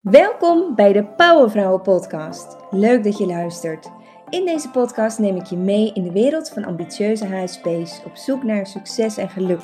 [0.00, 2.56] Welkom bij de Powervrouwen Podcast.
[2.70, 3.90] Leuk dat je luistert.
[4.28, 8.42] In deze podcast neem ik je mee in de wereld van ambitieuze HSP's op zoek
[8.42, 9.60] naar succes en geluk.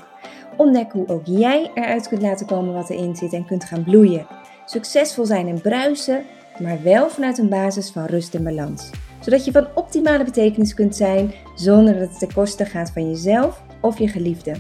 [0.57, 4.27] Ontdek hoe ook jij eruit kunt laten komen wat erin zit en kunt gaan bloeien.
[4.65, 6.25] Succesvol zijn en bruisen,
[6.59, 8.91] maar wel vanuit een basis van rust en balans.
[9.21, 13.63] Zodat je van optimale betekenis kunt zijn zonder dat het ten koste gaat van jezelf
[13.81, 14.53] of je geliefde.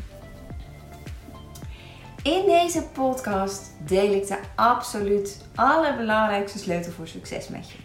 [2.26, 7.78] In deze podcast deel ik de absoluut allerbelangrijkste sleutel voor succes met je.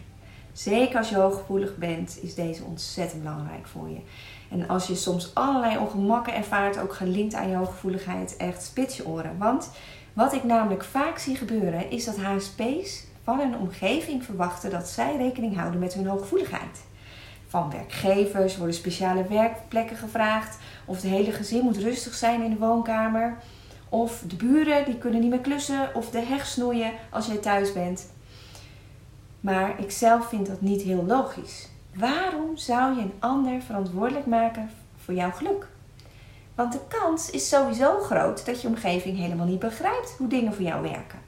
[0.54, 4.00] Zeker als je hooggevoelig bent, is deze ontzettend belangrijk voor je.
[4.50, 9.08] En als je soms allerlei ongemakken ervaart, ook gelinkt aan je hooggevoeligheid, echt spits je
[9.08, 9.38] oren.
[9.38, 9.72] Want
[10.14, 15.18] wat ik namelijk vaak zie gebeuren, is dat HSP's van hun omgeving verwachten dat zij
[15.18, 16.84] rekening houden met hun hooggevoeligheid.
[17.48, 22.58] Van werkgevers worden speciale werkplekken gevraagd, of het hele gezin moet rustig zijn in de
[22.58, 23.38] woonkamer.
[23.94, 27.74] Of de buren die kunnen niet meer klussen of de heg snoeien als jij thuis
[27.74, 28.10] bent.
[29.40, 31.70] Maar ik zelf vind dat niet heel logisch.
[31.96, 34.70] Waarom zou je een ander verantwoordelijk maken
[35.04, 35.68] voor jouw geluk?
[36.56, 40.66] Want de kans is sowieso groot dat je omgeving helemaal niet begrijpt hoe dingen voor
[40.66, 41.20] jou werken.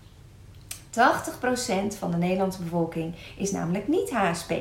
[0.89, 4.53] 80% van de Nederlandse bevolking is namelijk niet HSP.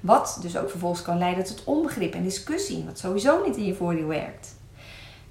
[0.00, 3.74] Wat dus ook vervolgens kan leiden tot onbegrip en discussie, wat sowieso niet in je
[3.74, 4.56] voordeel werkt.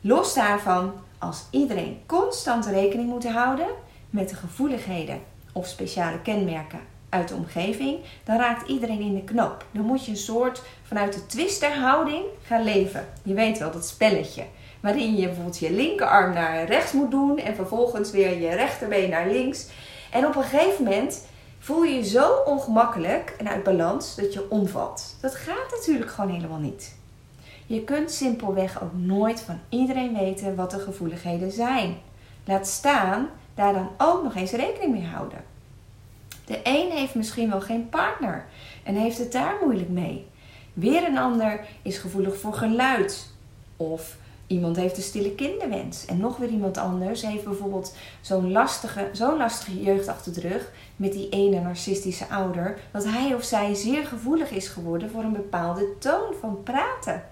[0.02, 3.68] Los daarvan als iedereen constant rekening moet houden
[4.10, 5.20] met de gevoeligheden
[5.54, 6.80] of speciale kenmerken
[7.10, 9.66] uit de omgeving, dan raakt iedereen in de knoop.
[9.72, 13.08] Dan moet je een soort vanuit de twisterhouding gaan leven.
[13.24, 14.44] Je weet wel, dat spelletje.
[14.80, 19.28] Waarin je bijvoorbeeld je linkerarm naar rechts moet doen en vervolgens weer je rechterbeen naar
[19.28, 19.68] links.
[20.12, 21.26] En op een gegeven moment
[21.60, 25.16] voel je je zo ongemakkelijk en uit balans dat je omvalt.
[25.22, 26.96] Dat gaat natuurlijk gewoon helemaal niet.
[27.70, 31.98] Je kunt simpelweg ook nooit van iedereen weten wat de gevoeligheden zijn.
[32.46, 35.44] Laat staan daar dan ook nog eens rekening mee houden.
[36.46, 38.46] De een heeft misschien wel geen partner
[38.84, 40.28] en heeft het daar moeilijk mee.
[40.74, 43.32] Weer een ander is gevoelig voor geluid.
[43.78, 46.06] Of iemand heeft een stille kinderwens.
[46.06, 50.72] En nog weer iemand anders heeft bijvoorbeeld zo'n lastige, zo'n lastige jeugd achter de rug
[50.96, 55.34] met die ene narcistische ouder, dat hij of zij zeer gevoelig is geworden voor een
[55.34, 57.24] bepaalde toon van praten.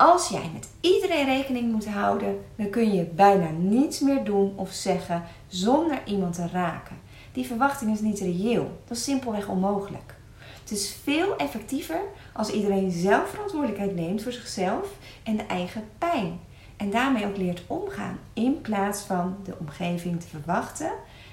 [0.00, 4.72] Als jij met iedereen rekening moet houden, dan kun je bijna niets meer doen of
[4.72, 6.96] zeggen zonder iemand te raken.
[7.32, 8.78] Die verwachting is niet reëel.
[8.84, 10.14] Dat is simpelweg onmogelijk.
[10.60, 12.00] Het is veel effectiever
[12.32, 14.88] als iedereen zelf verantwoordelijkheid neemt voor zichzelf
[15.22, 16.40] en de eigen pijn.
[16.76, 18.18] En daarmee ook leert omgaan.
[18.32, 20.90] In plaats van de omgeving te verwachten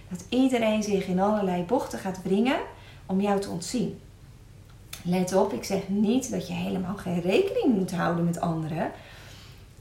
[0.09, 2.59] dat iedereen zich in allerlei bochten gaat wringen
[3.05, 3.99] om jou te ontzien.
[5.09, 8.91] Let op, ik zeg niet dat je helemaal geen rekening moet houden met anderen.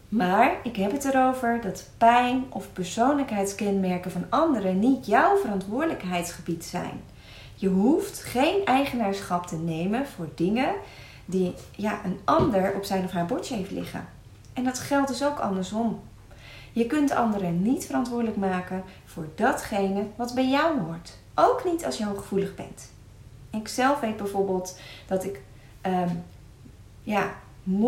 [0.08, 7.00] Maar ik heb het erover dat pijn of persoonlijkheidskenmerken van anderen niet jouw verantwoordelijkheidsgebied zijn.
[7.54, 10.74] Je hoeft geen eigenaarschap te nemen voor dingen
[11.24, 14.08] die ja, een ander op zijn of haar bordje heeft liggen.
[14.52, 16.00] En dat geldt dus ook andersom.
[16.72, 21.18] Je kunt anderen niet verantwoordelijk maken voor datgene wat bij jou hoort.
[21.34, 22.94] Ook niet als je hooggevoelig bent.
[23.56, 25.40] Ik zelf weet bijvoorbeeld dat ik,
[25.80, 26.14] ehm,
[27.02, 27.34] ja,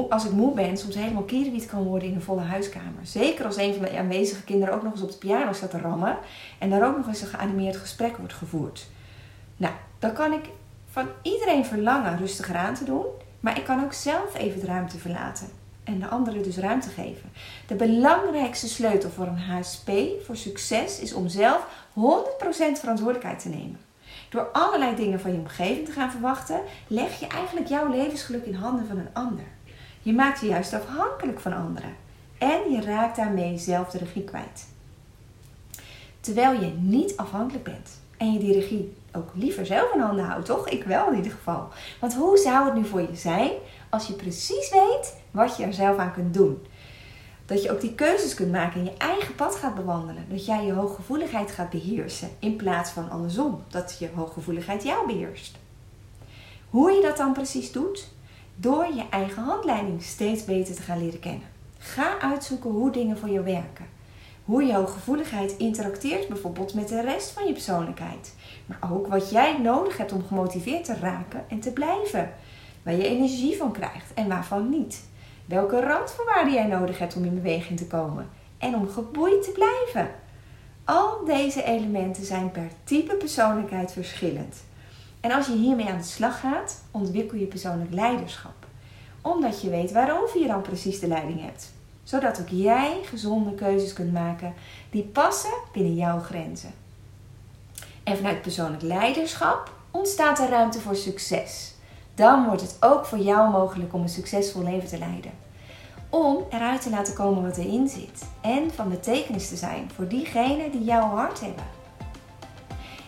[0.08, 3.02] als ik moe ben, soms helemaal kierenwiet kan worden in een volle huiskamer.
[3.06, 5.78] Zeker als een van de aanwezige kinderen ook nog eens op de piano staat te
[5.78, 6.16] rammen
[6.58, 8.88] en daar ook nog eens een geanimeerd gesprek wordt gevoerd.
[9.56, 10.44] Nou, dan kan ik
[10.90, 13.04] van iedereen verlangen rustiger aan te doen,
[13.40, 15.48] maar ik kan ook zelf even de ruimte verlaten
[15.84, 17.30] en de anderen dus ruimte geven.
[17.66, 19.90] De belangrijkste sleutel voor een HSP,
[20.24, 23.87] voor succes, is om zelf 100% verantwoordelijkheid te nemen.
[24.28, 28.54] Door allerlei dingen van je omgeving te gaan verwachten, leg je eigenlijk jouw levensgeluk in
[28.54, 29.44] handen van een ander.
[30.02, 31.96] Je maakt je juist afhankelijk van anderen.
[32.38, 34.66] En je raakt daarmee zelf de regie kwijt.
[36.20, 40.46] Terwijl je niet afhankelijk bent en je die regie ook liever zelf in handen houdt,
[40.46, 40.68] toch?
[40.68, 41.68] Ik wel in ieder geval.
[42.00, 43.50] Want hoe zou het nu voor je zijn
[43.90, 46.66] als je precies weet wat je er zelf aan kunt doen?
[47.48, 50.24] Dat je ook die keuzes kunt maken en je eigen pad gaat bewandelen.
[50.30, 53.62] Dat jij je hooggevoeligheid gaat beheersen in plaats van andersom.
[53.68, 55.56] Dat je hooggevoeligheid jou beheerst.
[56.70, 58.08] Hoe je dat dan precies doet?
[58.56, 61.48] Door je eigen handleiding steeds beter te gaan leren kennen.
[61.78, 63.86] Ga uitzoeken hoe dingen voor je werken.
[64.44, 68.34] Hoe je hooggevoeligheid interacteert bijvoorbeeld met de rest van je persoonlijkheid.
[68.66, 72.32] Maar ook wat jij nodig hebt om gemotiveerd te raken en te blijven.
[72.82, 75.07] Waar je energie van krijgt en waarvan niet
[75.48, 78.28] welke randvoorwaarden jij nodig hebt om in beweging te komen
[78.58, 80.14] en om geboeid te blijven.
[80.84, 84.56] Al deze elementen zijn per type persoonlijkheid verschillend.
[85.20, 88.66] En als je hiermee aan de slag gaat, ontwikkel je persoonlijk leiderschap.
[89.22, 91.72] Omdat je weet waarover je dan precies de leiding hebt.
[92.02, 94.54] Zodat ook jij gezonde keuzes kunt maken
[94.90, 96.74] die passen binnen jouw grenzen.
[98.04, 101.74] En vanuit persoonlijk leiderschap ontstaat er ruimte voor succes.
[102.18, 105.30] Dan wordt het ook voor jou mogelijk om een succesvol leven te leiden.
[106.10, 110.70] Om eruit te laten komen wat erin zit en van betekenis te zijn voor diegenen
[110.70, 111.64] die jouw hart hebben.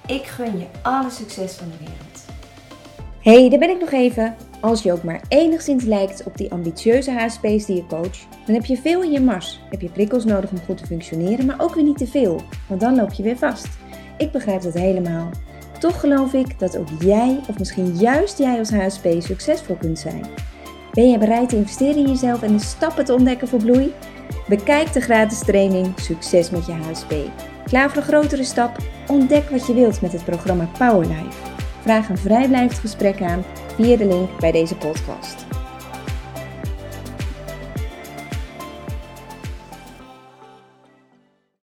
[0.07, 2.25] Ik gun je alle succes van de wereld.
[3.21, 4.37] Hey, daar ben ik nog even.
[4.61, 8.65] Als je ook maar enigszins lijkt op die ambitieuze HSP's die je coach, dan heb
[8.65, 9.61] je veel in je mars.
[9.71, 12.81] Heb je prikkels nodig om goed te functioneren, maar ook weer niet te veel, want
[12.81, 13.69] dan loop je weer vast.
[14.19, 15.31] Ik begrijp dat helemaal.
[15.81, 20.27] Toch geloof ik dat ook jij, of misschien juist jij als HSP, succesvol kunt zijn.
[20.93, 23.94] Ben je bereid te investeren in jezelf en de stappen te ontdekken voor bloei?
[24.49, 27.15] Bekijk de gratis training Succes met je HSP.
[27.65, 28.77] Klaar voor een grotere stap?
[29.09, 31.38] Ontdek wat je wilt met het programma Powerlife.
[31.81, 33.44] Vraag een vrijblijvend gesprek aan
[33.76, 35.50] via de link bij deze podcast.